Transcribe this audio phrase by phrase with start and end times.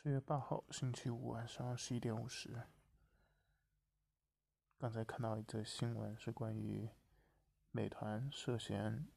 [0.00, 2.62] 十月八号，星期五晚上十一点五十。
[4.78, 6.88] 刚才看到一则新闻，是关于
[7.72, 9.08] 美团涉嫌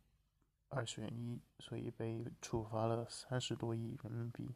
[0.69, 4.55] 二选一，所以被处罚了三十多亿人民币。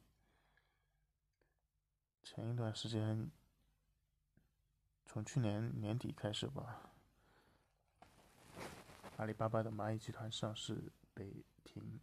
[2.23, 3.29] 前一段时间，
[5.05, 6.89] 从去年年底开始吧，
[9.17, 11.99] 阿里巴巴的蚂蚁集团上市被停，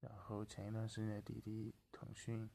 [0.00, 2.50] 然后前一段时间滴滴、腾讯，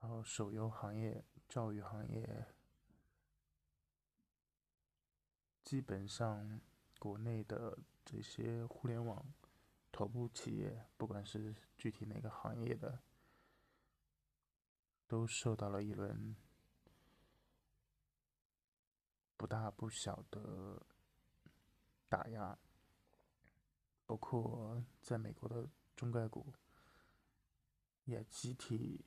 [0.00, 2.46] 然后手游行业、教育行业。
[5.62, 6.60] 基本上，
[6.98, 9.24] 国内的这些互联网
[9.92, 13.02] 头部企业，不管是具体哪个行业的，
[15.06, 16.34] 都受到了一轮
[19.36, 20.84] 不大不小的
[22.08, 22.58] 打压，
[24.06, 26.52] 包括在美国的中概股
[28.06, 29.04] 也集体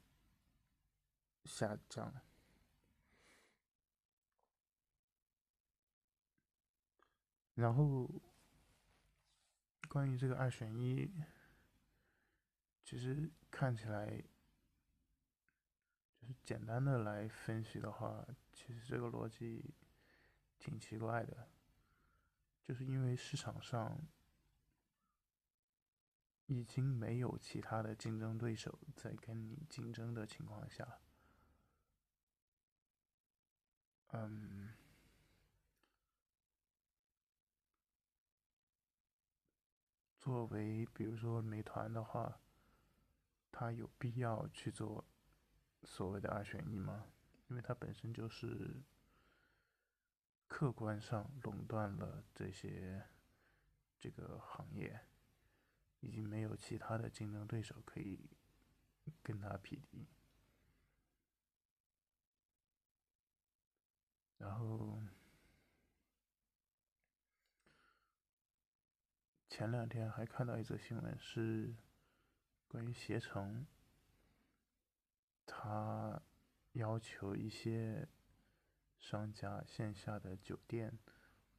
[1.45, 2.13] 下降。
[7.55, 8.09] 然后，
[9.88, 11.11] 关于这个二选一，
[12.83, 14.23] 其实看起来
[16.19, 19.75] 就是简单的来分析的话，其实这个逻辑
[20.58, 21.47] 挺奇怪的，
[22.64, 24.02] 就是因为市场上
[26.47, 30.99] 已经没有其他的竞争对手在跟你竞争的情况下，
[34.14, 34.73] 嗯。
[40.17, 42.39] 作为比如说美团的话，
[43.52, 45.03] 它有必要去做
[45.83, 47.08] 所谓的二选一吗？
[47.50, 48.81] 因为它本身就是
[50.48, 53.03] 客观上垄断了这些
[54.00, 55.05] 这个行业，
[56.00, 58.30] 已经没有其他的竞争对手可以
[59.22, 60.08] 跟它匹敌，
[64.44, 65.02] 然后。
[69.55, 71.76] 前两天还看到一则新闻，是
[72.67, 73.67] 关于携程，
[75.45, 76.20] 他
[76.71, 78.08] 要求一些
[78.98, 80.98] 商家线下的酒店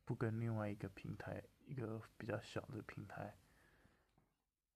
[0.04, 3.36] 不跟另外一个平台，一个比较小的平台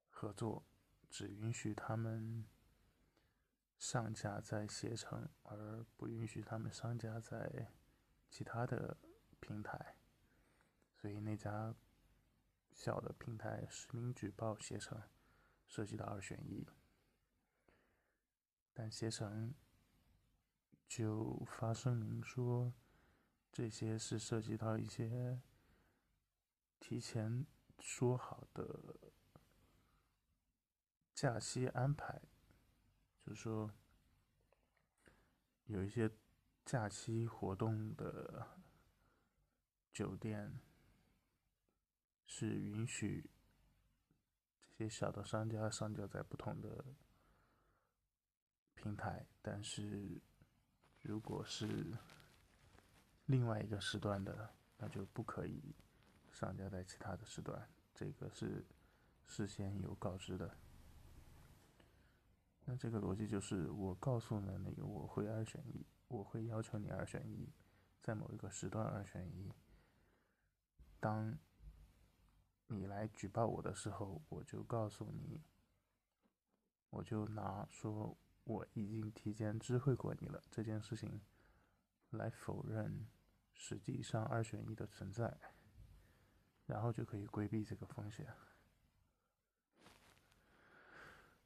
[0.08, 0.64] 合作，
[1.10, 2.46] 只允许他们
[3.76, 7.72] 上架在携程，而不允许他们商家在
[8.28, 8.96] 其他的
[9.40, 9.96] 平台，
[10.94, 11.74] 所以那家。
[12.70, 15.02] 小的平台实名举报携程，
[15.66, 16.64] 涉及到二选一，
[18.72, 19.52] 但携程
[20.86, 22.72] 就发声明说，
[23.50, 25.40] 这些是涉及到一些
[26.78, 27.44] 提前
[27.80, 28.94] 说好的
[31.12, 32.22] 假期安排，
[33.26, 33.74] 就是说
[35.64, 36.08] 有一些
[36.68, 38.46] 假期活动的
[39.90, 40.60] 酒店。
[42.30, 43.30] 是允许
[44.76, 46.84] 这些小的商家上架在不同的
[48.74, 50.20] 平台，但是
[51.00, 51.96] 如果是
[53.24, 55.74] 另外一个时段的，那就不可以
[56.30, 57.66] 上架在其他的时段。
[57.94, 58.62] 这个是
[59.24, 60.54] 事先有告知的。
[62.70, 67.50] 那这个逻辑就是，我告诉了你我会二选一，我会要求你二选一，
[68.02, 69.50] 在某一个时段二选一。
[71.00, 71.38] 当
[72.66, 75.40] 你来举报我的时候，我就告诉你，
[76.90, 78.14] 我就拿说
[78.44, 81.22] 我已经提前知会过你了这件事情，
[82.10, 83.08] 来否认
[83.54, 85.38] 实际上二选一的存在，
[86.66, 88.26] 然后就可以规避这个风险。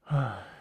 [0.06, 0.52] 唉，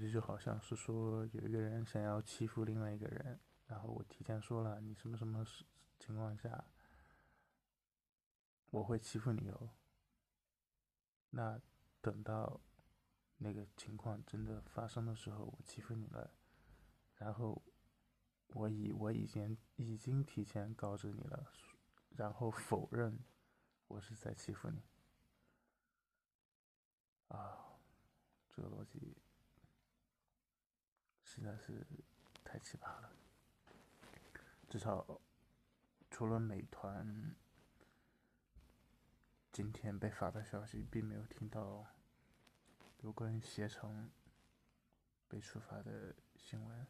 [0.00, 5.44] 这就好像是说有一个人想要欺负另外一个人，然后我提前说了你什么什么
[5.98, 6.64] 情况下。
[8.72, 9.70] 我会欺负你哦。
[11.30, 11.60] 那
[12.00, 12.60] 等到
[13.38, 16.32] 那个情况真的发生的时候，我欺负你了，
[17.16, 17.60] 然后
[18.54, 21.52] 我以我已经已经提前告知你了，
[22.10, 23.18] 然后否认
[23.88, 24.80] 我是在欺负你。
[27.26, 27.80] 啊，
[28.48, 29.16] 这个逻辑
[31.40, 31.86] 实在是
[32.44, 33.10] 太奇葩了。
[34.68, 35.20] 至少
[36.10, 37.34] 除了美团。
[39.52, 41.84] 今天被发的消息，并没有听到
[43.00, 44.08] 有关携程
[45.28, 46.86] 被处罚的新闻。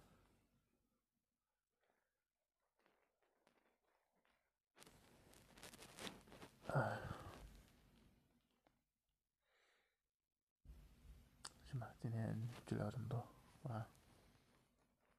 [6.67, 6.99] 哎
[11.71, 13.27] 行吧，今天就聊这么多。
[13.63, 13.87] 晚安